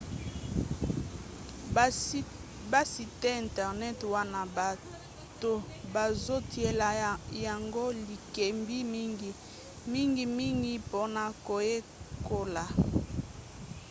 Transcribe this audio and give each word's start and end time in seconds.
basite 2.71 3.29
internet 3.45 3.97
wana 4.13 4.41
bato 4.55 5.53
bazotiela 5.93 6.89
yango 7.47 7.83
likebi 8.07 8.77
mingi 8.93 9.29
mingimingi 9.91 10.73
mpona 10.85 11.23
koyekola 11.45 12.63